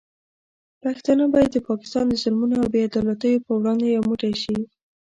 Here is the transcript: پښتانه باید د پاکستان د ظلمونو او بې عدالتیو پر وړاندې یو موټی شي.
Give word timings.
پښتانه 0.83 1.25
باید 1.33 1.51
د 1.53 1.57
پاکستان 1.69 2.05
د 2.09 2.13
ظلمونو 2.21 2.55
او 2.61 2.67
بې 2.73 2.79
عدالتیو 2.87 3.43
پر 3.45 3.53
وړاندې 3.57 3.85
یو 3.87 4.03
موټی 4.09 4.33
شي. 4.41 4.57